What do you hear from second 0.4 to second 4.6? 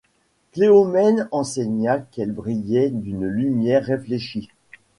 Cléomène enseigna qu’elle brillait d’une lumière réfléchie.